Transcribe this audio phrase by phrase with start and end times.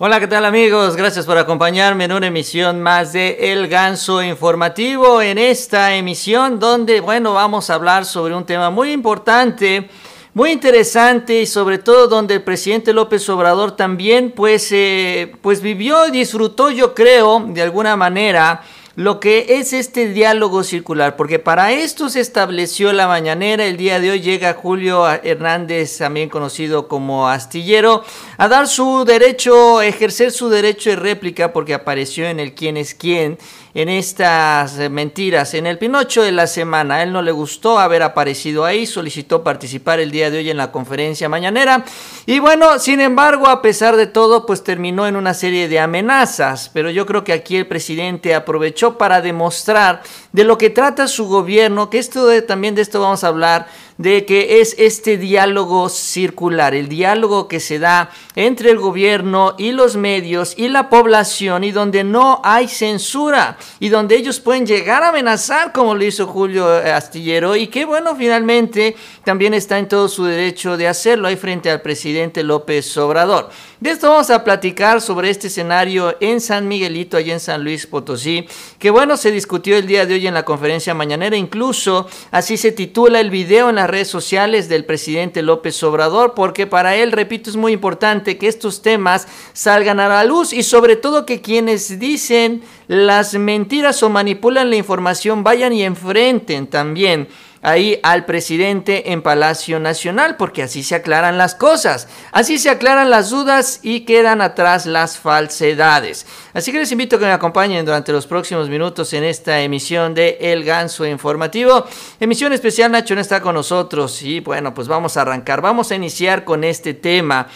[0.00, 0.94] Hola, ¿qué tal amigos?
[0.94, 5.20] Gracias por acompañarme en una emisión más de El Ganso Informativo.
[5.20, 9.90] En esta emisión donde, bueno, vamos a hablar sobre un tema muy importante,
[10.34, 16.06] muy interesante y sobre todo donde el presidente López Obrador también pues, eh, pues vivió
[16.06, 18.62] y disfrutó, yo creo, de alguna manera
[18.98, 24.00] lo que es este diálogo circular, porque para esto se estableció la mañanera, el día
[24.00, 28.02] de hoy llega Julio Hernández, también conocido como Astillero,
[28.38, 32.92] a dar su derecho, ejercer su derecho de réplica, porque apareció en el quién es
[32.92, 33.38] quién,
[33.74, 37.02] en estas mentiras, en el Pinocho de la semana.
[37.02, 40.72] Él no le gustó haber aparecido ahí, solicitó participar el día de hoy en la
[40.72, 41.84] conferencia mañanera.
[42.26, 46.70] Y bueno, sin embargo, a pesar de todo, pues terminó en una serie de amenazas.
[46.72, 51.26] Pero yo creo que aquí el presidente aprovechó para demostrar de lo que trata su
[51.26, 53.66] gobierno, que esto también de esto vamos a hablar
[53.98, 59.72] de que es este diálogo circular, el diálogo que se da entre el gobierno y
[59.72, 65.02] los medios y la población y donde no hay censura y donde ellos pueden llegar
[65.02, 67.56] a amenazar como lo hizo Julio Astillero.
[67.56, 71.28] Y que bueno, finalmente también está en todo su derecho de hacerlo.
[71.28, 73.50] Ahí frente al presidente López Obrador.
[73.80, 77.86] De esto vamos a platicar sobre este escenario en San Miguelito, allá en San Luis
[77.86, 78.44] Potosí,
[78.80, 82.72] que bueno, se discutió el día de hoy en la conferencia mañanera, incluso así se
[82.72, 87.50] titula el video en las redes sociales del presidente López Obrador, porque para él, repito,
[87.50, 91.98] es muy importante que estos temas salgan a la luz y sobre todo que quienes
[91.98, 97.28] dicen las mentiras o manipulan la información vayan y enfrenten también
[97.62, 103.10] ahí al presidente en Palacio Nacional, porque así se aclaran las cosas, así se aclaran
[103.10, 106.26] las dudas y quedan atrás las falsedades.
[106.54, 110.14] Así que les invito a que me acompañen durante los próximos minutos en esta emisión
[110.14, 111.84] de El Ganso Informativo.
[112.20, 115.94] Emisión especial, Nacho no está con nosotros y bueno, pues vamos a arrancar, vamos a
[115.94, 117.48] iniciar con este tema.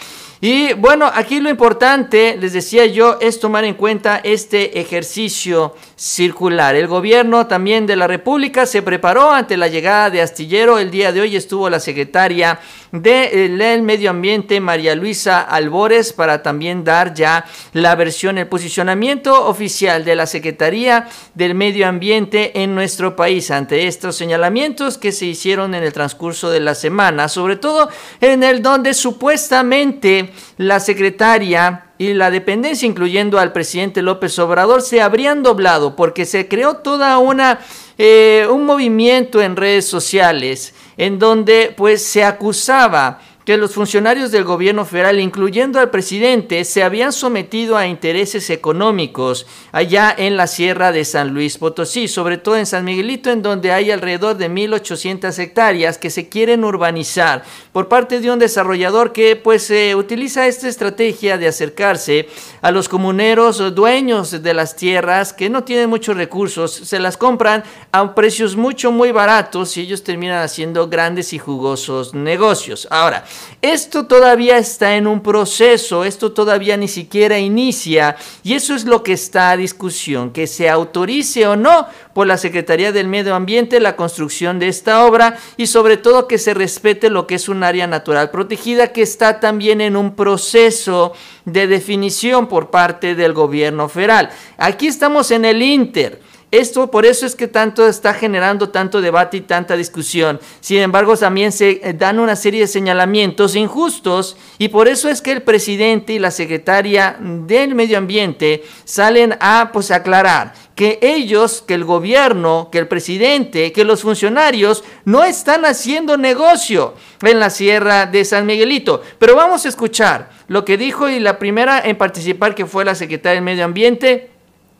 [0.45, 6.75] Y bueno, aquí lo importante, les decía yo, es tomar en cuenta este ejercicio circular.
[6.75, 10.79] El gobierno también de la República se preparó ante la llegada de Astillero.
[10.79, 12.59] El día de hoy estuvo la secretaria
[12.93, 17.43] del de Medio Ambiente, María Luisa Albores, para también dar ya
[17.73, 23.87] la versión, el posicionamiento oficial de la Secretaría del Medio Ambiente en nuestro país ante
[23.87, 27.89] estos señalamientos que se hicieron en el transcurso de la semana, sobre todo
[28.21, 35.01] en el donde supuestamente la secretaria y la dependencia, incluyendo al presidente López Obrador, se
[35.01, 37.59] habrían doblado porque se creó toda una
[37.97, 44.43] eh, un movimiento en redes sociales en donde pues se acusaba que los funcionarios del
[44.43, 50.91] gobierno federal, incluyendo al presidente, se habían sometido a intereses económicos allá en la sierra
[50.91, 55.37] de San Luis Potosí, sobre todo en San Miguelito, en donde hay alrededor de 1.800
[55.39, 60.67] hectáreas que se quieren urbanizar por parte de un desarrollador que pues eh, utiliza esta
[60.67, 62.29] estrategia de acercarse
[62.61, 67.63] a los comuneros dueños de las tierras que no tienen muchos recursos, se las compran
[67.91, 72.87] a precios mucho muy baratos y ellos terminan haciendo grandes y jugosos negocios.
[72.89, 73.25] Ahora,
[73.61, 79.03] esto todavía está en un proceso, esto todavía ni siquiera inicia y eso es lo
[79.03, 83.79] que está a discusión, que se autorice o no por la Secretaría del Medio Ambiente
[83.79, 87.63] la construcción de esta obra y sobre todo que se respete lo que es un
[87.63, 91.13] área natural protegida que está también en un proceso
[91.45, 94.29] de definición por parte del gobierno federal.
[94.57, 96.32] Aquí estamos en el Inter.
[96.53, 100.39] Esto por eso es que tanto está generando tanto debate y tanta discusión.
[100.59, 105.23] Sin embargo, también se eh, dan una serie de señalamientos injustos y por eso es
[105.23, 111.63] que el presidente y la secretaria del Medio Ambiente salen a pues aclarar que ellos,
[111.67, 116.93] que el gobierno, que el presidente, que los funcionarios no están haciendo negocio
[117.23, 119.01] en la sierra de San Miguelito.
[119.17, 122.93] Pero vamos a escuchar lo que dijo y la primera en participar que fue la
[122.93, 124.32] secretaria del Medio Ambiente,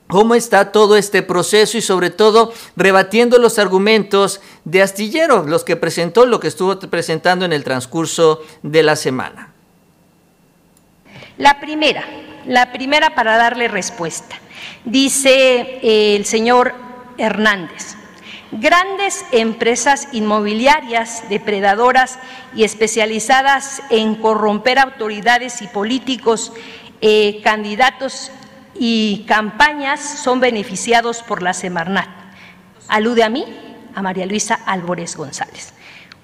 [0.08, 5.75] cómo está todo este proceso y sobre todo rebatiendo los argumentos de Astillero, los que
[5.75, 9.53] presentó, lo que estuvo presentando en el transcurso de la semana.
[11.38, 12.06] La primera,
[12.45, 14.39] la primera para darle respuesta.
[14.86, 16.74] Dice eh, el señor
[17.18, 17.95] Hernández,
[18.51, 22.19] grandes empresas inmobiliarias depredadoras
[22.56, 26.54] y especializadas en corromper autoridades y políticos,
[27.01, 28.31] eh, candidatos
[28.75, 32.10] y campañas son beneficiados por la Semarnat.
[32.88, 33.46] Alude a mí,
[33.96, 35.74] a María Luisa Álvarez González.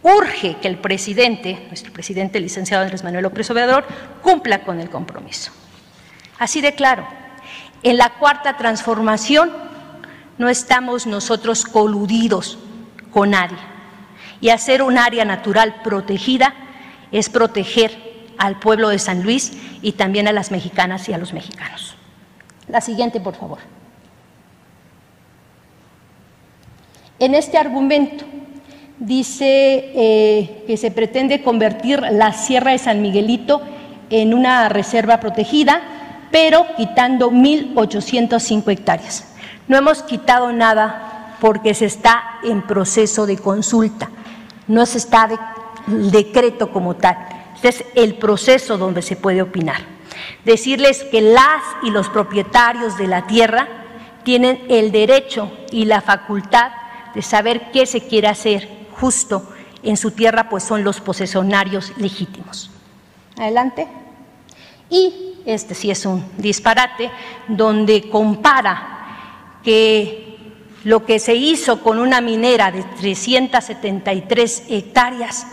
[0.01, 3.85] Urge que el presidente, nuestro presidente licenciado Andrés Manuel López Obrador,
[4.21, 5.51] cumpla con el compromiso.
[6.37, 7.05] Así de claro,
[7.83, 9.51] en la cuarta transformación
[10.37, 12.57] no estamos nosotros coludidos
[13.11, 13.57] con nadie.
[14.41, 16.53] Y hacer un área natural protegida
[17.11, 21.33] es proteger al pueblo de San Luis y también a las mexicanas y a los
[21.33, 21.98] mexicanos.
[22.69, 23.57] La siguiente, por favor.
[27.17, 28.23] En este argumento
[28.99, 33.61] dice eh, que se pretende convertir la Sierra de San Miguelito
[34.09, 35.81] en una reserva protegida,
[36.31, 39.33] pero quitando 1.805 hectáreas.
[39.67, 44.09] No hemos quitado nada porque se está en proceso de consulta,
[44.67, 45.29] no se está
[45.87, 47.17] el decreto como tal.
[47.55, 49.98] Este es el proceso donde se puede opinar.
[50.45, 53.67] Decirles que las y los propietarios de la tierra
[54.23, 56.71] tienen el derecho y la facultad
[57.13, 58.67] de saber qué se quiere hacer
[58.99, 59.49] justo
[59.83, 62.69] en su tierra, pues son los posesionarios legítimos.
[63.37, 63.87] Adelante.
[64.89, 67.09] Y este sí es un disparate,
[67.47, 70.37] donde compara que
[70.83, 75.47] lo que se hizo con una minera de 373 hectáreas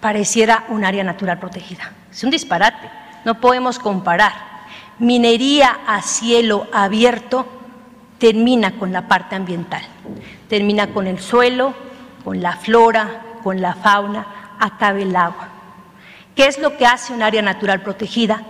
[0.00, 1.92] pareciera un área natural protegida.
[2.10, 2.90] Es un disparate,
[3.24, 4.32] no podemos comparar.
[4.98, 7.46] Minería a cielo abierto
[8.18, 9.82] termina con la parte ambiental,
[10.48, 11.74] termina con el suelo,
[12.24, 15.48] con la flora, con la fauna, acaba el agua.
[16.36, 18.42] ¿Qué es lo que hace un área natural protegida?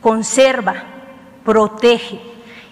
[0.00, 0.74] Conserva,
[1.44, 2.20] protege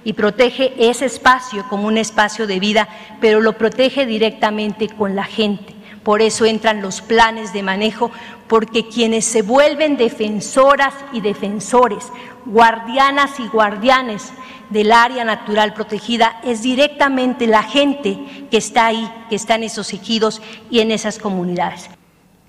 [0.05, 2.88] y protege ese espacio como un espacio de vida,
[3.20, 5.75] pero lo protege directamente con la gente.
[6.02, 8.11] Por eso entran los planes de manejo,
[8.49, 12.06] porque quienes se vuelven defensoras y defensores,
[12.47, 14.32] guardianas y guardianes
[14.70, 18.19] del área natural protegida es directamente la gente
[18.50, 21.91] que está ahí, que está en esos ejidos y en esas comunidades.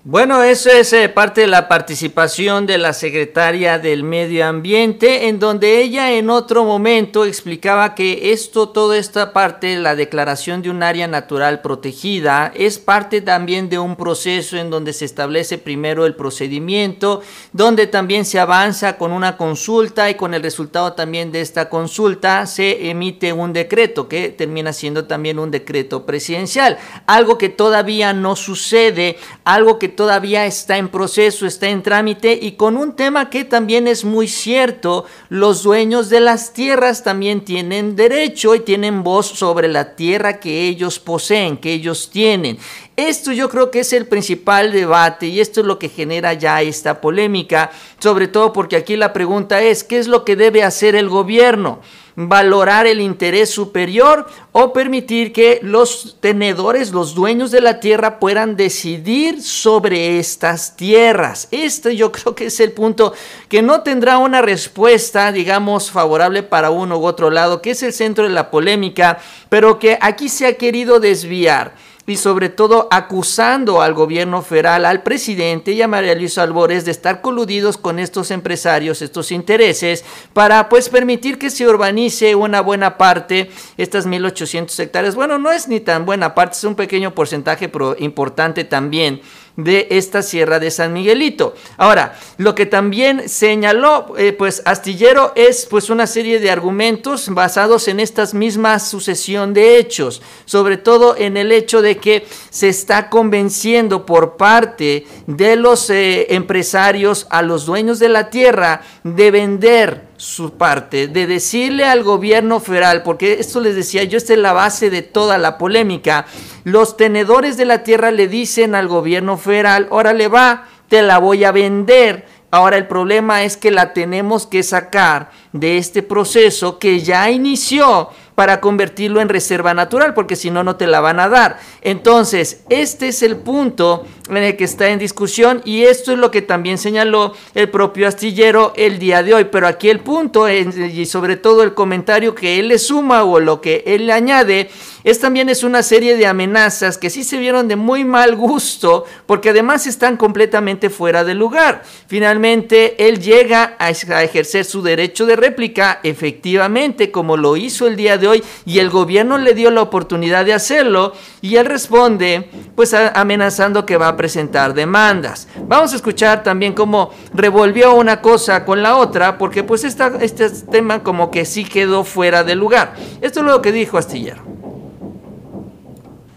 [0.04, 5.38] Bueno, eso es eh, parte de la participación de la secretaria del Medio Ambiente, en
[5.38, 10.82] donde ella en otro momento explicaba que esto, toda esta parte, la declaración de un
[10.82, 16.16] área natural protegida, es parte también de un proceso en donde se establece primero el
[16.16, 17.22] procedimiento,
[17.54, 22.48] donde también se avanza con una consulta y con el resultado también de esta consulta
[22.48, 28.36] se emite un decreto que termina siendo también un decreto presidencial, algo que todavía no
[28.36, 33.46] sucede, algo que todavía está en proceso, está en trámite y con un tema que
[33.46, 39.28] también es muy cierto, los dueños de las tierras también tienen derecho y tienen voz
[39.28, 42.58] sobre la tierra que ellos poseen, que ellos tienen.
[42.98, 46.62] Esto yo creo que es el principal debate y esto es lo que genera ya
[46.62, 50.96] esta polémica, sobre todo porque aquí la pregunta es, ¿qué es lo que debe hacer
[50.96, 51.80] el gobierno?
[52.16, 58.56] valorar el interés superior o permitir que los tenedores, los dueños de la tierra puedan
[58.56, 61.48] decidir sobre estas tierras.
[61.52, 63.14] Este yo creo que es el punto
[63.48, 67.94] que no tendrá una respuesta, digamos, favorable para uno u otro lado, que es el
[67.94, 71.76] centro de la polémica, pero que aquí se ha querido desviar
[72.12, 76.92] y sobre todo acusando al gobierno federal, al presidente y a María Luisa Albores de
[76.92, 80.04] estar coludidos con estos empresarios, estos intereses,
[80.34, 85.16] para pues permitir que se urbanice una buena parte, estas 1.800 hectáreas.
[85.16, 89.22] Bueno, no es ni tan buena parte, es un pequeño porcentaje, pero importante también
[89.56, 91.56] de esta sierra de San Miguelito.
[91.78, 97.88] Ahora, lo que también señaló eh, pues Astillero es pues una serie de argumentos basados
[97.88, 103.10] en esta misma sucesión de hechos, sobre todo en el hecho de que se está
[103.10, 110.11] convenciendo por parte de los eh, empresarios a los dueños de la tierra de vender
[110.22, 114.54] su parte, de decirle al gobierno federal, porque esto les decía yo, esta es la
[114.54, 116.28] base de toda la polémica,
[116.64, 121.44] los tenedores de la tierra le dicen al gobierno federal, órale va, te la voy
[121.44, 122.28] a vender.
[122.52, 128.10] Ahora el problema es que la tenemos que sacar de este proceso que ya inició
[128.36, 131.60] para convertirlo en reserva natural, porque si no, no te la van a dar.
[131.82, 136.32] Entonces, este es el punto en el que está en discusión y esto es lo
[136.32, 139.46] que también señaló el propio astillero el día de hoy.
[139.46, 143.62] Pero aquí el punto, y sobre todo el comentario que él le suma o lo
[143.62, 144.70] que él le añade,
[145.04, 149.06] es también es una serie de amenazas que sí se vieron de muy mal gusto,
[149.26, 151.84] porque además están completamente fuera de lugar.
[152.08, 158.18] Finalmente, él llega a ejercer su derecho de réplica, efectivamente, como lo hizo el día
[158.18, 162.94] de hoy, y el gobierno le dio la oportunidad de hacerlo, y él responde, pues
[162.94, 165.48] amenazando que va a presentar demandas.
[165.68, 170.50] Vamos a escuchar también cómo revolvió una cosa con la otra, porque pues esta, este
[170.50, 172.96] tema como que sí quedó fuera de lugar.
[173.22, 174.61] Esto es lo que dijo Astillero.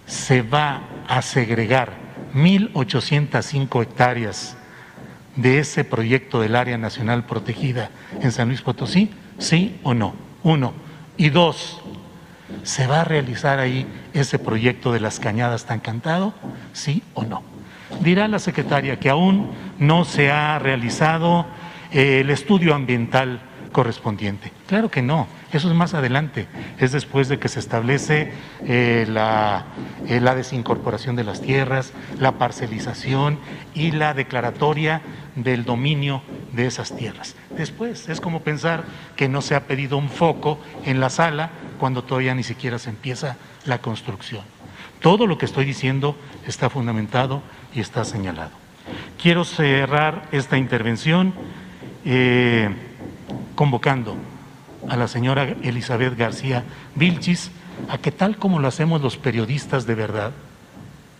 [0.06, 1.92] Se va a segregar
[2.34, 4.56] 1.805 hectáreas
[5.36, 10.14] de ese proyecto del área nacional protegida en San Luis Potosí, sí o no.
[10.42, 10.74] Uno.
[11.16, 11.80] Y dos,
[12.62, 16.34] ¿se va a realizar ahí ese proyecto de las cañadas tan cantado?
[16.72, 17.42] Sí o no.
[18.00, 21.46] Dirá la secretaria que aún no se ha realizado
[21.92, 23.40] eh, el estudio ambiental
[23.72, 24.52] correspondiente.
[24.66, 26.46] Claro que no, eso es más adelante,
[26.78, 28.32] es después de que se establece
[28.66, 29.66] eh, la,
[30.08, 33.38] eh, la desincorporación de las tierras, la parcelización
[33.74, 35.02] y la declaratoria
[35.36, 37.36] del dominio de esas tierras.
[37.56, 38.84] Después es como pensar
[39.16, 42.90] que no se ha pedido un foco en la sala cuando todavía ni siquiera se
[42.90, 44.42] empieza la construcción.
[45.00, 47.42] Todo lo que estoy diciendo está fundamentado
[47.74, 48.52] y está señalado.
[49.20, 51.34] Quiero cerrar esta intervención
[52.04, 52.70] eh,
[53.54, 54.16] convocando
[54.88, 56.64] a la señora Elizabeth García
[56.94, 57.50] Vilchis
[57.88, 60.32] a que tal como lo hacemos los periodistas de verdad,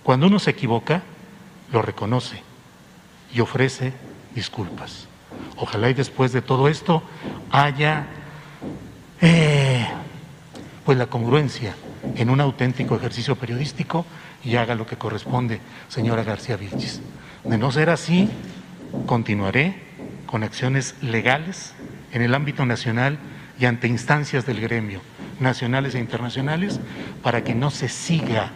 [0.02, 1.02] cuando uno se equivoca,
[1.73, 2.42] lo reconoce
[3.33, 3.92] y ofrece
[4.35, 5.09] disculpas.
[5.56, 7.02] Ojalá y después de todo esto
[7.50, 8.06] haya
[9.21, 9.87] eh,
[10.85, 11.75] pues la congruencia
[12.16, 14.04] en un auténtico ejercicio periodístico
[14.44, 17.00] y haga lo que corresponde, señora García Vilchis.
[17.44, 18.28] De no ser así,
[19.06, 19.83] continuaré
[20.26, 21.73] con acciones legales
[22.12, 23.18] en el ámbito nacional
[23.58, 25.00] y ante instancias del gremio,
[25.40, 26.80] nacionales e internacionales,
[27.23, 28.50] para que no se siga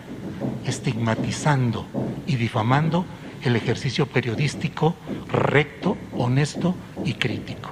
[0.64, 1.86] estigmatizando
[2.26, 3.04] y difamando
[3.42, 4.96] el ejercicio periodístico
[5.30, 6.74] recto, honesto
[7.04, 7.70] y crítico.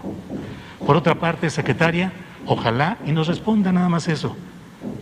[0.86, 2.12] Por otra parte, secretaria,
[2.46, 4.36] ojalá y nos responda nada más eso.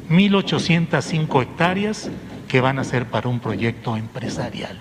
[0.08, 2.10] 1.805 hectáreas
[2.48, 4.80] que van a ser para un proyecto empresarial.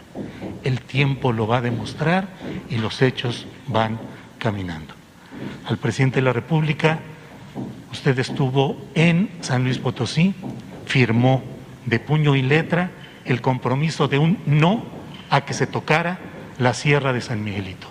[0.64, 2.28] El tiempo lo va a demostrar
[2.70, 4.00] y los hechos van
[4.38, 4.94] caminando.
[5.66, 7.00] Al presidente de la República,
[7.94, 10.34] usted estuvo en San Luis Potosí,
[10.88, 11.44] firmó
[11.86, 12.90] de puño y letra
[13.24, 14.84] el compromiso de un no
[15.30, 16.18] a que se tocara
[16.58, 17.88] la Sierra de San Miguelito.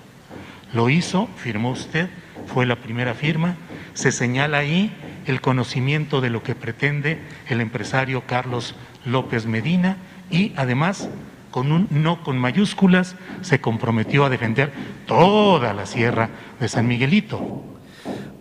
[0.73, 2.11] Lo hizo, firmó usted,
[2.47, 3.55] fue la primera firma,
[3.95, 4.93] se señala ahí
[5.27, 9.99] el conocimiento de lo que pretende el empresario Carlos López Medina
[10.33, 11.09] y además
[11.53, 14.73] con un no con mayúsculas se comprometió a defender
[15.07, 16.29] toda la sierra
[16.59, 17.63] de San Miguelito.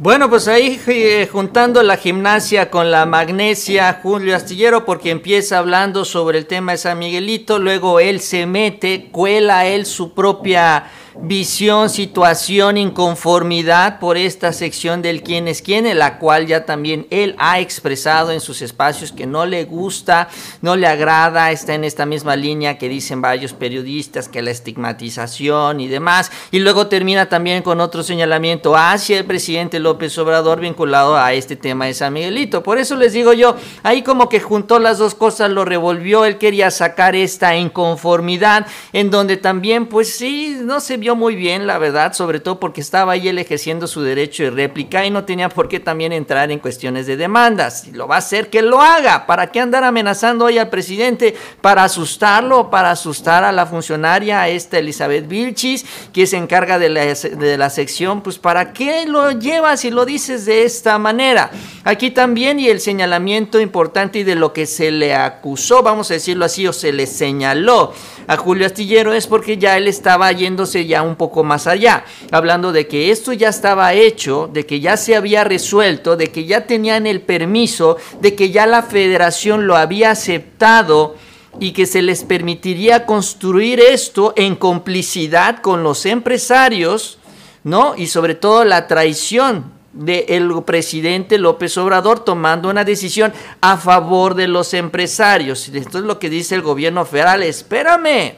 [0.03, 6.05] Bueno, pues ahí eh, juntando la gimnasia con la magnesia, Julio Astillero, porque empieza hablando
[6.05, 10.85] sobre el tema de San Miguelito, luego él se mete, cuela él su propia
[11.19, 17.07] visión, situación, inconformidad por esta sección del quién es quién, en la cual ya también
[17.09, 20.29] él ha expresado en sus espacios que no le gusta,
[20.61, 25.79] no le agrada, está en esta misma línea que dicen varios periodistas, que la estigmatización
[25.79, 31.17] y demás, y luego termina también con otro señalamiento hacia el presidente López Obrador vinculado
[31.17, 32.63] a este tema de San Miguelito.
[32.63, 36.37] Por eso les digo yo, ahí como que juntó las dos cosas, lo revolvió, él
[36.37, 41.79] quería sacar esta inconformidad, en donde también, pues sí, no se vio muy bien, la
[41.79, 45.49] verdad, sobre todo porque estaba ahí él ejerciendo su derecho de réplica y no tenía
[45.49, 47.81] por qué también entrar en cuestiones de demandas.
[47.81, 49.25] Si lo va a hacer, que lo haga.
[49.25, 51.35] ¿Para qué andar amenazando hoy al presidente?
[51.59, 52.69] ¿Para asustarlo?
[52.69, 57.71] ¿Para asustar a la funcionaria, esta Elizabeth Vilchis, que se encarga de la, de la
[57.71, 58.21] sección?
[58.21, 61.49] Pues ¿para qué lo llevas y lo dices de esta manera?
[61.83, 66.13] Aquí también y el señalamiento importante y de lo que se le acusó, vamos a
[66.13, 67.91] decirlo así, o se le señaló
[68.27, 72.71] a Julio Astillero es porque ya él estaba yéndose ya un poco más allá, hablando
[72.71, 76.67] de que esto ya estaba hecho, de que ya se había resuelto, de que ya
[76.67, 81.15] tenían el permiso, de que ya la federación lo había aceptado
[81.59, 87.19] y que se les permitiría construir esto en complicidad con los empresarios,
[87.63, 87.95] ¿no?
[87.95, 94.47] Y sobre todo la traición del presidente López Obrador tomando una decisión a favor de
[94.47, 95.67] los empresarios.
[95.67, 97.43] Esto es lo que dice el gobierno federal.
[97.43, 98.35] Espérame,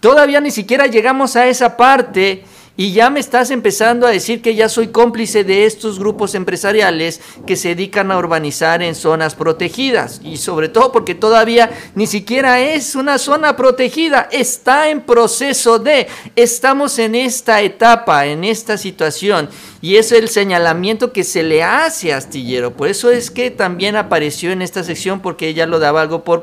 [0.00, 2.44] todavía ni siquiera llegamos a esa parte
[2.80, 7.20] y ya me estás empezando a decir que ya soy cómplice de estos grupos empresariales
[7.44, 10.20] que se dedican a urbanizar en zonas protegidas.
[10.22, 16.06] Y sobre todo porque todavía ni siquiera es una zona protegida, está en proceso de,
[16.36, 19.48] estamos en esta etapa, en esta situación.
[19.80, 22.74] Y es el señalamiento que se le hace a Astillero.
[22.74, 26.42] Por eso es que también apareció en esta sección porque ella lo daba algo por,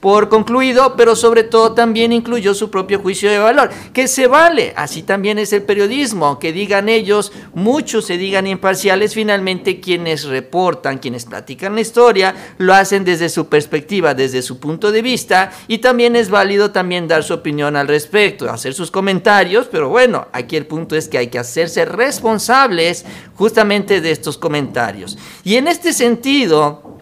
[0.00, 4.72] por concluido, pero sobre todo también incluyó su propio juicio de valor, que se vale.
[4.76, 10.98] Así también es el periodismo, que digan ellos, muchos se digan imparciales, finalmente quienes reportan,
[10.98, 15.78] quienes platican la historia, lo hacen desde su perspectiva, desde su punto de vista, y
[15.78, 20.56] también es válido también dar su opinión al respecto, hacer sus comentarios, pero bueno, aquí
[20.56, 22.86] el punto es que hay que hacerse responsable
[23.34, 25.18] justamente de estos comentarios.
[25.44, 26.95] Y en este sentido,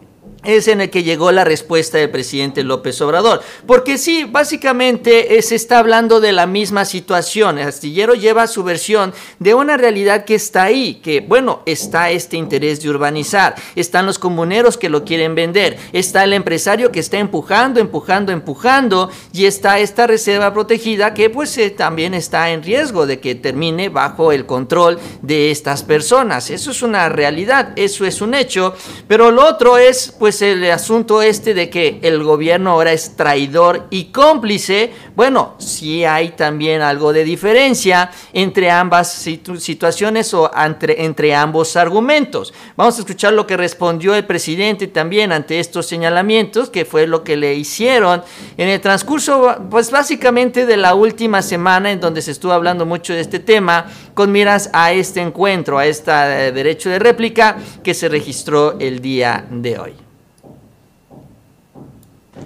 [0.45, 3.43] es en el que llegó la respuesta del presidente López Obrador.
[3.67, 7.59] Porque sí, básicamente eh, se está hablando de la misma situación.
[7.59, 12.37] El astillero lleva su versión de una realidad que está ahí, que bueno, está este
[12.37, 17.19] interés de urbanizar, están los comuneros que lo quieren vender, está el empresario que está
[17.19, 23.07] empujando, empujando, empujando, y está esta reserva protegida que pues eh, también está en riesgo
[23.07, 26.51] de que termine bajo el control de estas personas.
[26.51, 28.75] Eso es una realidad, eso es un hecho,
[29.09, 33.87] pero lo otro es pues el asunto este de que el gobierno ahora es traidor
[33.91, 41.35] y cómplice, bueno, sí hay también algo de diferencia entre ambas situaciones o entre, entre
[41.35, 42.53] ambos argumentos.
[42.76, 47.25] Vamos a escuchar lo que respondió el presidente también ante estos señalamientos, que fue lo
[47.25, 48.23] que le hicieron
[48.57, 53.12] en el transcurso, pues básicamente de la última semana en donde se estuvo hablando mucho
[53.12, 56.12] de este tema, con miras a este encuentro, a este
[56.53, 60.04] derecho de réplica que se registró el día de hoy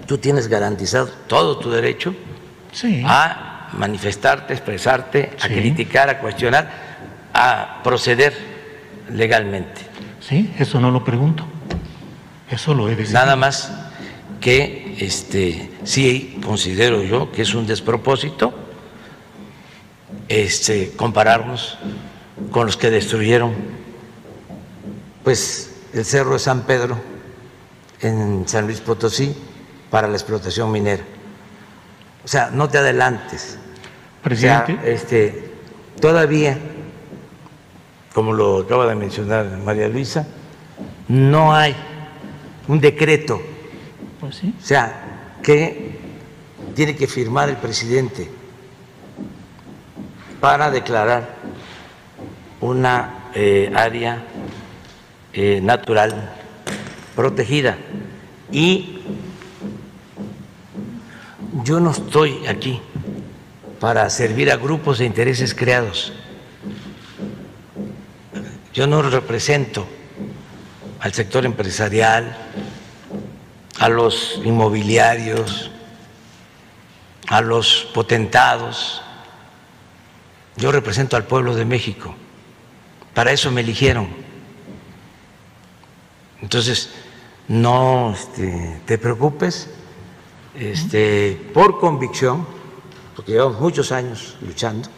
[0.09, 2.15] tú tienes garantizado todo tu derecho
[3.05, 6.67] a manifestarte, expresarte, a criticar, a cuestionar,
[7.31, 8.35] a proceder
[9.13, 9.81] legalmente.
[10.19, 11.45] Sí, eso no lo pregunto.
[12.49, 13.19] Eso lo he decidido.
[13.19, 13.71] Nada más
[14.41, 18.51] que este sí considero yo que es un despropósito
[20.27, 21.77] este compararnos
[22.49, 23.53] con los que destruyeron
[25.23, 26.97] pues el Cerro de San Pedro
[28.01, 29.35] en San Luis Potosí
[29.89, 31.03] para la explotación minera.
[32.23, 33.57] O sea, no te adelantes.
[34.23, 34.77] Presidente.
[34.83, 35.51] este,
[36.01, 36.57] todavía,
[38.13, 40.27] como lo acaba de mencionar María Luisa,
[41.07, 41.75] no hay
[42.67, 43.41] un decreto.
[44.19, 44.53] Pues sí.
[44.61, 45.97] O sea, que
[46.75, 48.29] tiene que firmar el presidente
[50.39, 51.35] para declarar
[52.61, 54.23] una eh, área
[55.33, 56.31] eh, natural
[57.15, 57.77] protegida
[58.51, 58.99] y
[61.69, 62.81] yo no estoy aquí
[63.79, 66.11] para servir a grupos de intereses creados.
[68.73, 69.85] Yo no represento
[70.99, 72.35] al sector empresarial,
[73.77, 75.69] a los inmobiliarios,
[77.27, 79.03] a los potentados.
[80.57, 82.15] Yo represento al pueblo de México.
[83.13, 84.07] Para eso me eligieron.
[86.41, 86.89] Entonces,
[87.47, 89.69] no este, te preocupes
[90.59, 92.45] este, por convicción,
[93.15, 94.89] porque llevamos muchos años luchando,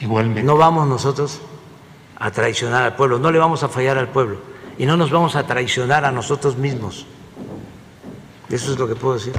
[0.00, 0.42] Igualmente.
[0.42, 1.40] no vamos nosotros
[2.16, 4.38] a traicionar al pueblo, no le vamos a fallar al pueblo
[4.76, 7.06] y no nos vamos a traicionar a nosotros mismos.
[8.50, 9.32] Eso es lo que puedo decir.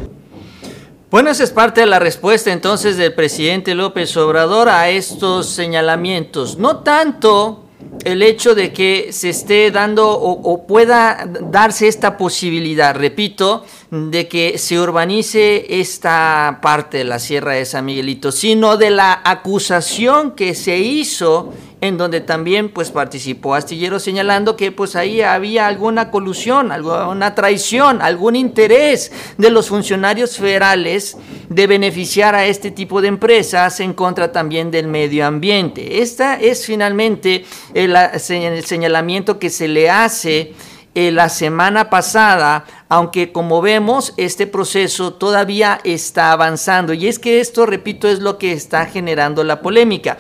[1.12, 6.58] Bueno, esa es parte de la respuesta entonces del presidente López Obrador a estos señalamientos.
[6.58, 7.65] No tanto
[8.04, 14.58] el hecho de que se esté dando o, pueda darse esta posibilidad, repito, de que
[14.58, 20.56] se urbanice esta parte de la Sierra de San Miguelito, sino de la acusación que
[20.56, 21.54] se hizo
[21.86, 28.02] en donde también pues participó Astillero señalando que pues ahí había alguna colusión, alguna traición,
[28.02, 31.18] algún interés de los funcionarios federales
[31.50, 36.02] de beneficiar a este tipo de empresas en contra también del medio ambiente.
[36.02, 40.54] Esta es finalmente el, señalamiento que se le hace
[40.94, 47.40] eh, la semana pasada aunque como vemos este proceso todavía está avanzando y es que
[47.40, 50.18] esto, repito, es lo que está generando la polémica.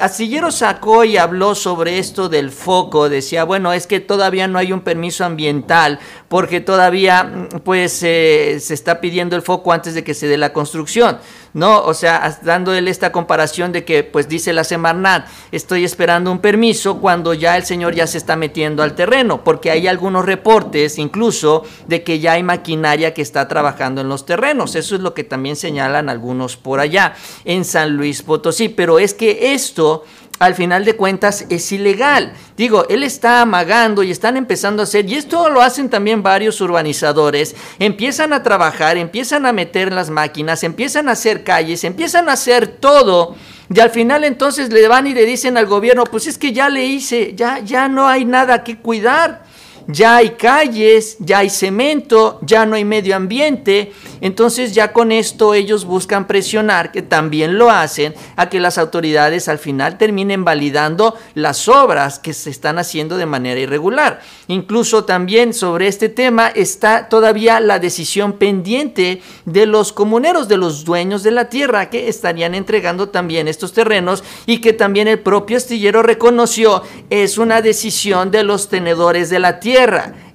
[0.00, 4.72] Astillero sacó y habló sobre esto del foco, decía, bueno, es que todavía no hay
[4.72, 10.14] un permiso ambiental porque todavía mm, pues se está pidiendo el foco antes de que
[10.14, 11.18] se dé la construcción.
[11.54, 16.30] No, o sea, dando él esta comparación de que, pues dice la Semarnat, estoy esperando
[16.30, 20.24] un permiso cuando ya el señor ya se está metiendo al terreno, porque hay algunos
[20.26, 24.74] reportes incluso de que ya hay maquinaria que está trabajando en los terrenos.
[24.74, 28.68] Eso es lo que también señalan algunos por allá en San Luis Potosí.
[28.68, 30.04] Pero es que esto
[30.38, 32.32] al final de cuentas es ilegal.
[32.56, 36.60] Digo, él está amagando y están empezando a hacer, y esto lo hacen también varios
[36.60, 42.32] urbanizadores, empiezan a trabajar, empiezan a meter las máquinas, empiezan a hacer calles, empiezan a
[42.32, 43.34] hacer todo.
[43.72, 46.68] Y al final entonces le van y le dicen al gobierno, pues es que ya
[46.68, 49.42] le hice, ya, ya no hay nada que cuidar
[49.90, 53.90] ya hay calles, ya hay cemento, ya no hay medio ambiente.
[54.20, 59.48] Entonces ya con esto ellos buscan presionar, que también lo hacen, a que las autoridades
[59.48, 64.20] al final terminen validando las obras que se están haciendo de manera irregular.
[64.46, 70.84] Incluso también sobre este tema está todavía la decisión pendiente de los comuneros, de los
[70.84, 75.56] dueños de la tierra, que estarían entregando también estos terrenos y que también el propio
[75.56, 79.77] astillero reconoció es una decisión de los tenedores de la tierra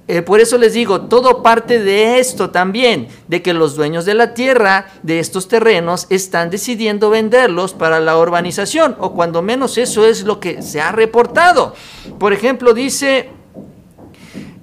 [0.08, 4.14] eh, por eso les digo, todo parte de esto también, de que los dueños de
[4.14, 10.06] la tierra, de estos terrenos, están decidiendo venderlos para la urbanización, o cuando menos eso
[10.06, 11.74] es lo que se ha reportado.
[12.20, 13.30] Por ejemplo, dice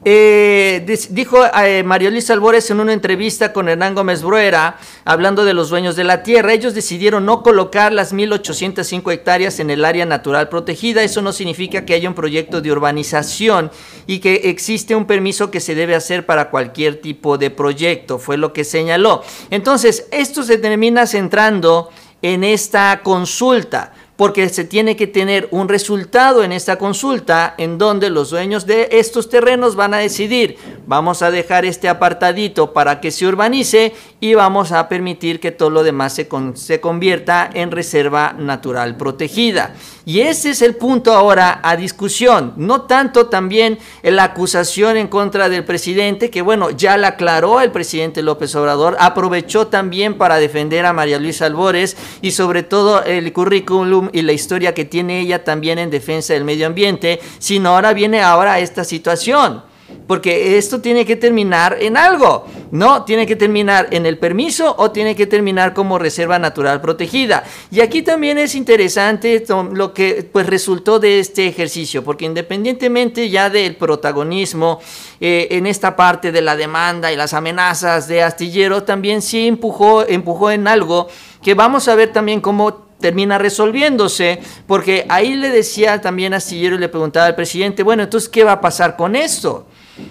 [0.02, 5.52] eh, dijo eh, Mario Luis Albores en una entrevista con Hernán Gómez Bruera, hablando de
[5.52, 10.06] los dueños de la tierra, ellos decidieron no colocar las 1.805 hectáreas en el área
[10.06, 11.02] natural protegida.
[11.02, 13.70] Eso no significa que haya un proyecto de urbanización
[14.06, 18.38] y que existe un permiso que se debe hacer para cualquier tipo de proyecto, fue
[18.38, 19.22] lo que señaló.
[19.50, 21.90] Entonces, esto se termina centrando
[22.22, 28.10] en esta consulta porque se tiene que tener un resultado en esta consulta en donde
[28.10, 33.12] los dueños de estos terrenos van a decidir, vamos a dejar este apartadito para que
[33.12, 38.34] se urbanice y vamos a permitir que todo lo demás se, se convierta en reserva
[38.38, 39.74] natural protegida.
[40.10, 45.48] Y ese es el punto ahora a discusión, no tanto también la acusación en contra
[45.48, 50.84] del presidente, que bueno, ya la aclaró el presidente López Obrador, aprovechó también para defender
[50.84, 55.44] a María Luisa Albores y sobre todo el currículum y la historia que tiene ella
[55.44, 59.69] también en defensa del medio ambiente, sino ahora viene ahora esta situación
[60.06, 63.04] porque esto tiene que terminar en algo, ¿no?
[63.04, 67.44] Tiene que terminar en el permiso o tiene que terminar como reserva natural protegida.
[67.70, 73.50] Y aquí también es interesante lo que pues resultó de este ejercicio, porque independientemente ya
[73.50, 74.80] del protagonismo
[75.20, 80.04] eh, en esta parte de la demanda y las amenazas de Astillero, también sí empujó,
[80.06, 81.08] empujó en algo
[81.40, 86.78] que vamos a ver también cómo termina resolviéndose, porque ahí le decía también Astillero y
[86.78, 89.66] le preguntaba al presidente, bueno, entonces, ¿qué va a pasar con esto?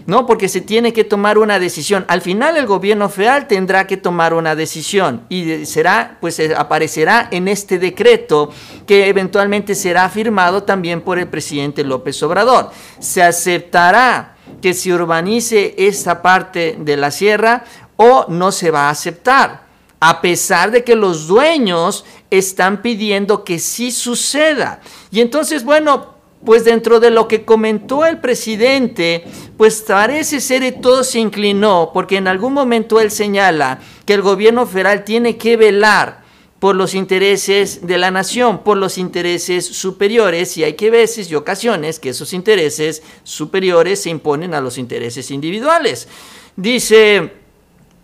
[0.05, 0.25] ¿No?
[0.25, 2.05] Porque se tiene que tomar una decisión.
[2.07, 7.27] Al final el gobierno federal tendrá que tomar una decisión y será, pues eh, aparecerá
[7.31, 8.51] en este decreto
[8.85, 12.71] que eventualmente será firmado también por el presidente López Obrador.
[12.99, 17.63] Se aceptará que se urbanice esta parte de la sierra
[17.95, 19.63] o no se va a aceptar,
[19.99, 24.79] a pesar de que los dueños están pidiendo que sí suceda.
[25.11, 29.25] Y entonces, bueno, pues dentro de lo que comentó el presidente,
[29.57, 34.21] pues parece ser que todo se inclinó, porque en algún momento él señala que el
[34.21, 36.23] gobierno federal tiene que velar
[36.59, 41.35] por los intereses de la nación, por los intereses superiores, y hay que veces y
[41.35, 46.07] ocasiones que esos intereses superiores se imponen a los intereses individuales.
[46.55, 47.31] Dice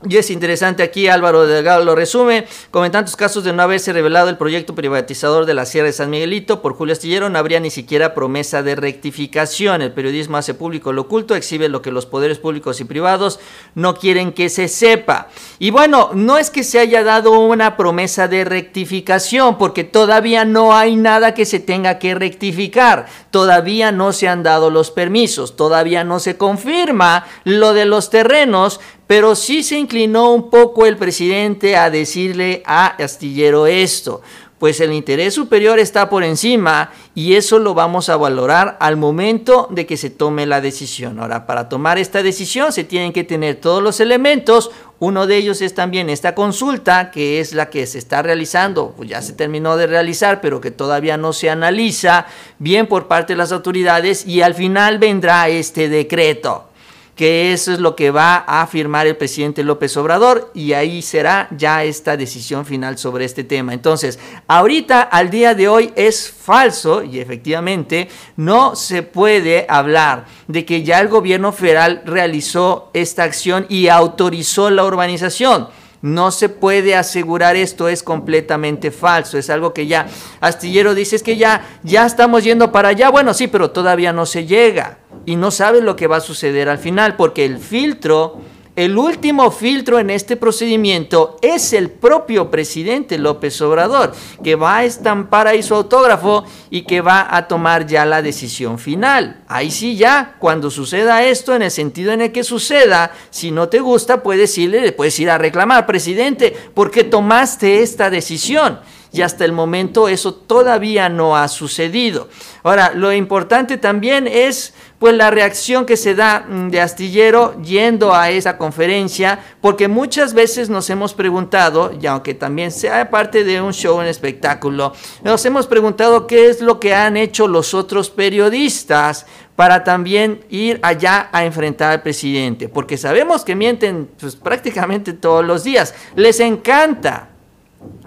[0.07, 3.91] y es interesante aquí, Álvaro Delgado lo resume, como en tantos casos de no haberse
[3.93, 7.59] revelado el proyecto privatizador de la Sierra de San Miguelito por Julio Astillero, no habría
[7.59, 9.81] ni siquiera promesa de rectificación.
[9.81, 13.39] El periodismo hace público lo oculto, exhibe lo que los poderes públicos y privados
[13.73, 15.29] no quieren que se sepa.
[15.59, 20.75] Y bueno, no es que se haya dado una promesa de rectificación, porque todavía no
[20.75, 26.03] hay nada que se tenga que rectificar, todavía no se han dado los permisos, todavía
[26.03, 31.77] no se confirma lo de los terrenos, pero sí se inclinó un poco el presidente
[31.77, 34.21] a decirle a Astillero esto,
[34.57, 39.67] pues el interés superior está por encima y eso lo vamos a valorar al momento
[39.69, 41.19] de que se tome la decisión.
[41.19, 44.71] Ahora, para tomar esta decisión se tienen que tener todos los elementos.
[44.97, 49.09] Uno de ellos es también esta consulta, que es la que se está realizando, pues
[49.09, 52.25] ya se terminó de realizar, pero que todavía no se analiza
[52.57, 56.69] bien por parte de las autoridades y al final vendrá este decreto
[57.15, 61.47] que eso es lo que va a firmar el presidente López Obrador y ahí será
[61.57, 63.73] ya esta decisión final sobre este tema.
[63.73, 70.65] Entonces, ahorita al día de hoy es falso y efectivamente no se puede hablar de
[70.65, 75.69] que ya el gobierno federal realizó esta acción y autorizó la urbanización.
[76.01, 80.05] No se puede asegurar esto, es completamente falso, es algo que ya
[80.39, 84.27] Astillero dice, es que ya, ya estamos yendo para allá, bueno, sí, pero todavía no
[84.27, 88.41] se llega y no sabe lo que va a suceder al final, porque el filtro
[88.75, 94.11] el último filtro en este procedimiento es el propio presidente López Obrador,
[94.43, 98.77] que va a estampar ahí su autógrafo y que va a tomar ya la decisión
[98.77, 99.43] final.
[99.47, 103.69] Ahí sí ya, cuando suceda esto, en el sentido en el que suceda, si no
[103.69, 108.81] te gusta, puedes irle, le puedes ir a reclamar, presidente, ¿por qué tomaste esta decisión?
[109.15, 112.27] Y hasta el momento eso todavía no ha sucedido.
[112.63, 118.13] Ahora, lo importante también es pues la reacción que se da mm, de Astillero yendo
[118.13, 123.61] a esa conferencia, porque muchas veces nos hemos preguntado, y aunque también sea parte de
[123.61, 128.09] un show, en espectáculo, nos hemos preguntado qué es lo que han hecho los otros
[128.09, 129.25] periodistas
[129.55, 135.45] para también ir allá a enfrentar al presidente, porque sabemos que mienten pues, prácticamente todos
[135.45, 137.29] los días, les encanta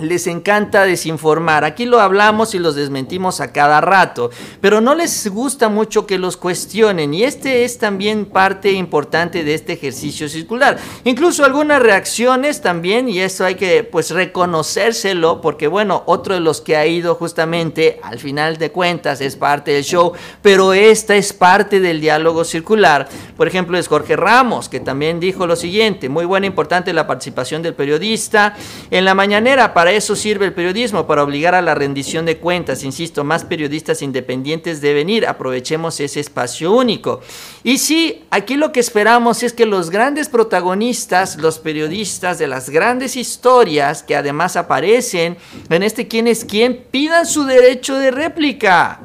[0.01, 1.65] les encanta desinformar.
[1.65, 4.31] Aquí lo hablamos y los desmentimos a cada rato,
[4.61, 9.55] pero no les gusta mucho que los cuestionen y este es también parte importante de
[9.55, 10.79] este ejercicio circular.
[11.05, 16.61] Incluso algunas reacciones también y eso hay que pues reconocérselo porque bueno, otro de los
[16.61, 21.33] que ha ido justamente al final de cuentas es parte del show, pero esta es
[21.33, 23.09] parte del diálogo circular.
[23.37, 27.63] Por ejemplo, es Jorge Ramos que también dijo lo siguiente, muy buena importante la participación
[27.63, 28.55] del periodista
[28.91, 32.85] en la mañanera para eso sirve el periodismo, para obligar a la rendición de cuentas.
[32.85, 35.27] Insisto, más periodistas independientes deben ir.
[35.27, 37.21] Aprovechemos ese espacio único.
[37.63, 42.71] Y sí, aquí lo que esperamos es que los grandes protagonistas, los periodistas de las
[42.71, 45.37] grandes historias que además aparecen
[45.69, 49.01] en este quién es quién, pidan su derecho de réplica.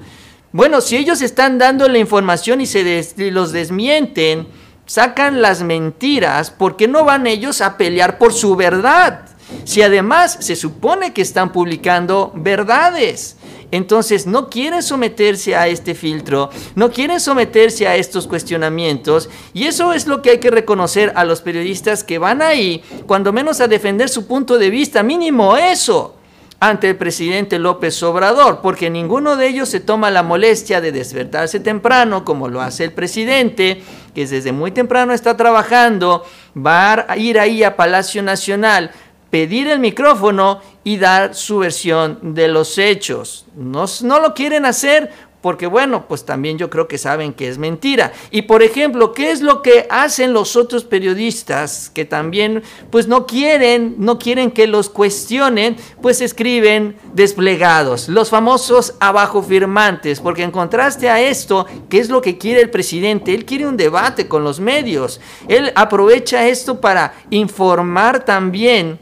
[0.51, 4.47] Bueno, si ellos están dando la información y se los desmienten,
[4.85, 9.32] sacan las mentiras, ¿por qué no van ellos a pelear por su verdad?
[9.63, 13.37] Si además se supone que están publicando verdades.
[13.71, 19.93] Entonces no quieren someterse a este filtro, no quieren someterse a estos cuestionamientos y eso
[19.93, 23.67] es lo que hay que reconocer a los periodistas que van ahí, cuando menos a
[23.67, 26.13] defender su punto de vista, mínimo eso
[26.59, 31.59] ante el presidente López Obrador, porque ninguno de ellos se toma la molestia de despertarse
[31.59, 33.83] temprano, como lo hace el presidente,
[34.15, 36.23] que desde muy temprano está trabajando,
[36.55, 38.91] va a ir ahí a Palacio Nacional
[39.33, 43.47] pedir el micrófono y dar su versión de los hechos.
[43.55, 45.09] No, no lo quieren hacer
[45.43, 48.13] porque bueno, pues también yo creo que saben que es mentira.
[48.31, 53.27] Y por ejemplo, ¿qué es lo que hacen los otros periodistas que también pues no
[53.27, 55.75] quieren, no quieren que los cuestionen?
[56.01, 62.21] Pues escriben desplegados, los famosos abajo firmantes, porque en contraste a esto, ¿qué es lo
[62.21, 63.33] que quiere el presidente?
[63.33, 65.19] Él quiere un debate con los medios.
[65.49, 68.97] Él aprovecha esto para informar también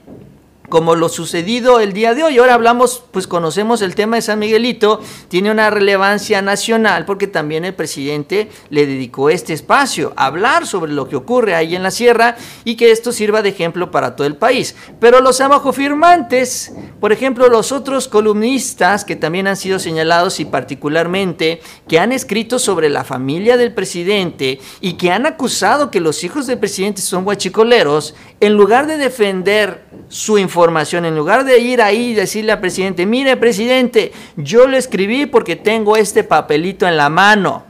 [0.72, 2.38] como lo sucedido el día de hoy.
[2.38, 7.66] Ahora hablamos, pues conocemos el tema de San Miguelito, tiene una relevancia nacional porque también
[7.66, 11.92] el presidente le dedicó este espacio a hablar sobre lo que ocurre ahí en la
[11.92, 14.74] sierra y que esto sirva de ejemplo para todo el país.
[15.02, 20.46] Pero los abajo firmantes, por ejemplo, los otros columnistas que también han sido señalados y
[20.46, 26.24] particularmente que han escrito sobre la familia del presidente y que han acusado que los
[26.24, 30.61] hijos del presidente son guachicoleros, en lugar de defender su información,
[31.06, 35.56] en lugar de ir ahí y decirle al presidente, mire presidente, yo lo escribí porque
[35.56, 37.64] tengo este papelito en la mano.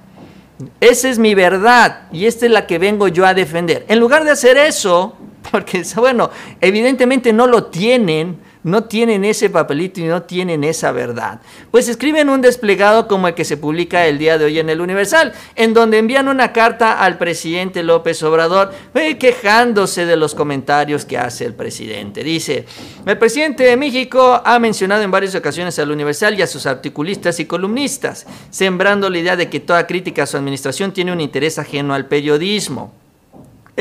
[0.79, 3.85] Esa es mi verdad y esta es la que vengo yo a defender.
[3.87, 5.15] En lugar de hacer eso,
[5.51, 11.41] porque bueno, evidentemente no lo tienen, no tienen ese papelito y no tienen esa verdad.
[11.71, 14.81] Pues escriben un desplegado como el que se publica el día de hoy en el
[14.81, 21.05] Universal, en donde envían una carta al presidente López Obrador eh, quejándose de los comentarios
[21.05, 22.23] que hace el presidente.
[22.23, 22.65] Dice,
[23.05, 27.39] el presidente de México ha mencionado en varias ocasiones al Universal y a sus articulistas
[27.39, 31.57] y columnistas, sembrando la idea de que toda crítica a su administración tiene un interés
[31.57, 33.00] ajeno al periodismo.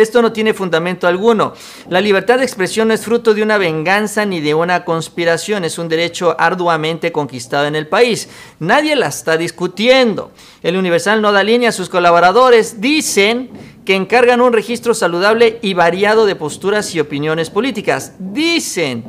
[0.00, 1.54] Esto no tiene fundamento alguno.
[1.88, 5.78] La libertad de expresión no es fruto de una venganza ni de una conspiración, es
[5.78, 8.28] un derecho arduamente conquistado en el país.
[8.58, 10.32] Nadie la está discutiendo.
[10.62, 12.80] El Universal no da línea a sus colaboradores.
[12.80, 13.50] Dicen
[13.84, 18.14] que encargan un registro saludable y variado de posturas y opiniones políticas.
[18.18, 19.04] Dicen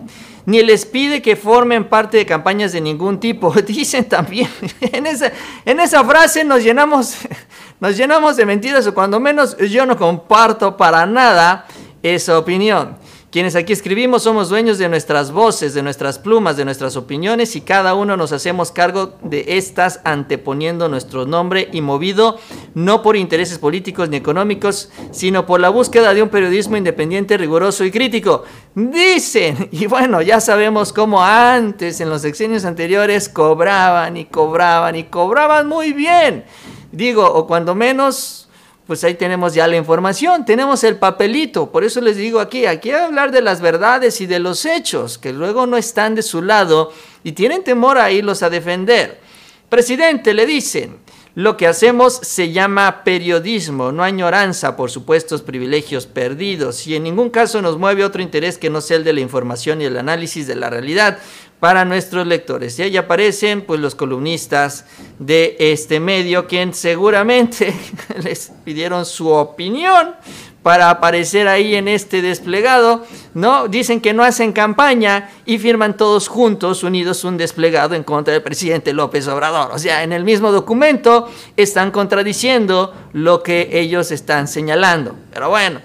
[0.45, 3.51] ni les pide que formen parte de campañas de ningún tipo.
[3.67, 4.49] Dicen también,
[4.81, 5.31] en esa,
[5.65, 7.17] en esa frase nos llenamos,
[7.79, 11.65] nos llenamos de mentiras o cuando menos yo no comparto para nada
[12.03, 12.97] esa opinión.
[13.31, 17.61] Quienes aquí escribimos somos dueños de nuestras voces, de nuestras plumas, de nuestras opiniones y
[17.61, 22.37] cada uno nos hacemos cargo de estas anteponiendo nuestro nombre y movido
[22.73, 27.85] no por intereses políticos ni económicos, sino por la búsqueda de un periodismo independiente, riguroso
[27.85, 28.43] y crítico.
[28.75, 35.05] Dicen, y bueno, ya sabemos cómo antes, en los sexenios anteriores, cobraban y cobraban y
[35.05, 36.43] cobraban muy bien.
[36.91, 38.49] Digo, o cuando menos
[38.91, 42.91] pues ahí tenemos ya la información, tenemos el papelito, por eso les digo aquí, aquí
[42.91, 46.41] hay hablar de las verdades y de los hechos, que luego no están de su
[46.41, 46.91] lado
[47.23, 49.21] y tienen temor a irlos a defender.
[49.69, 50.97] Presidente, le dicen,
[51.35, 56.85] lo que hacemos se llama periodismo, no añoranza por supuestos privilegios perdidos.
[56.85, 59.81] Y en ningún caso nos mueve otro interés que no sea el de la información
[59.81, 61.19] y el análisis de la realidad
[61.61, 62.77] para nuestros lectores.
[62.79, 64.83] Y ahí aparecen pues los columnistas
[65.19, 67.71] de este medio, quien seguramente
[68.23, 70.15] les pidieron su opinión
[70.63, 73.67] para aparecer ahí en este desplegado, ¿no?
[73.67, 78.41] Dicen que no hacen campaña y firman todos juntos, unidos, un desplegado en contra del
[78.41, 79.71] presidente López Obrador.
[79.71, 85.15] O sea, en el mismo documento están contradiciendo lo que ellos están señalando.
[85.31, 85.79] Pero bueno,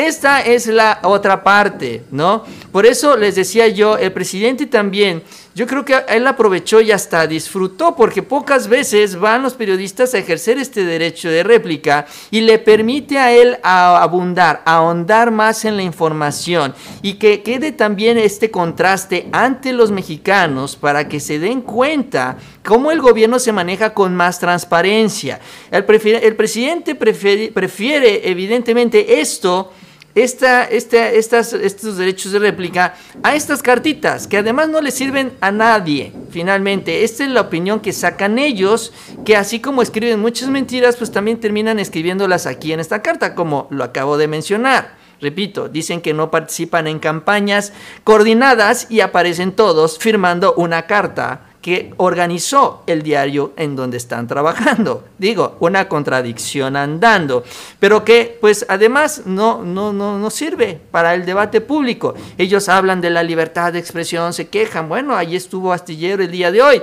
[0.00, 2.42] Esta es la otra parte, ¿no?
[2.72, 5.22] Por eso les decía yo, el presidente también
[5.54, 10.18] yo creo que él aprovechó y hasta disfrutó, porque pocas veces van los periodistas a
[10.18, 15.82] ejercer este derecho de réplica y le permite a él abundar, ahondar más en la
[15.82, 22.38] información y que quede también este contraste ante los mexicanos para que se den cuenta
[22.64, 25.40] cómo el gobierno se maneja con más transparencia.
[25.70, 29.72] El, presidente prefiere evidentemente esto
[30.14, 35.52] esta, estas, estos derechos de réplica a estas cartitas, que además no le sirven a
[35.52, 37.04] nadie, finalmente.
[37.04, 38.92] Esta es la opinión que sacan ellos,
[39.24, 43.68] que así como escriben muchas mentiras, pues también terminan escribiéndolas aquí en esta carta, como
[43.70, 44.98] lo acabo de mencionar.
[45.20, 47.72] Repito, dicen que no participan en campañas
[48.04, 55.04] coordinadas y aparecen todos firmando una carta que organizó el diario en donde están trabajando.
[55.18, 57.44] Digo, una contradicción andando,
[57.78, 62.14] pero que pues además no, no, no, no sirve para el debate público.
[62.38, 66.50] Ellos hablan de la libertad de expresión, se quejan, bueno, ahí estuvo Astillero el día
[66.50, 66.82] de hoy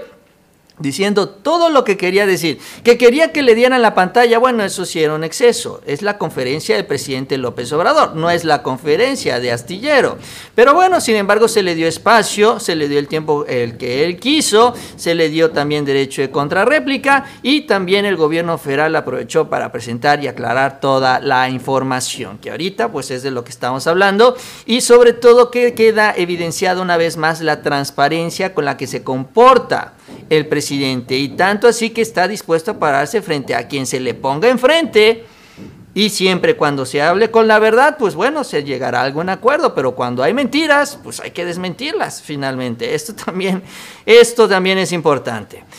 [0.80, 4.86] diciendo todo lo que quería decir, que quería que le dieran la pantalla, bueno, eso
[4.86, 9.40] sí era un exceso, es la conferencia del presidente López Obrador, no es la conferencia
[9.40, 10.18] de Astillero.
[10.56, 14.06] Pero bueno, sin embargo, se le dio espacio, se le dio el tiempo el que
[14.06, 19.50] él quiso, se le dio también derecho de contrarréplica y también el gobierno federal aprovechó
[19.50, 23.88] para presentar y aclarar toda la información, que ahorita pues es de lo que estamos
[23.88, 24.36] hablando.
[24.66, 29.04] Y sobre todo que queda evidenciada una vez más la transparencia con la que se
[29.04, 29.94] comporta
[30.30, 34.13] el presidente y tanto así que está dispuesto a pararse frente a quien se le
[34.13, 35.26] ponga enfrente
[35.98, 39.74] y siempre cuando se hable con la verdad, pues bueno, se llegará a algún acuerdo,
[39.74, 42.93] pero cuando hay mentiras, pues hay que desmentirlas finalmente.
[42.93, 43.63] Esto también,
[44.06, 45.63] esto también es importante.